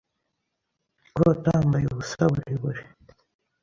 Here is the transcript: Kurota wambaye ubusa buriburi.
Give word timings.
Kurota 1.13 1.49
wambaye 1.55 1.85
ubusa 1.87 2.21
buriburi. 2.31 2.81